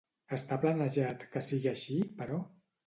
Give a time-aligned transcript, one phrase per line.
[0.37, 2.45] Està planejat que sigui així, però?